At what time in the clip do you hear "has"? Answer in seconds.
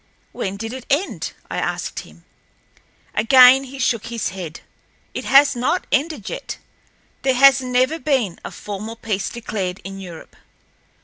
5.25-5.55, 7.35-7.61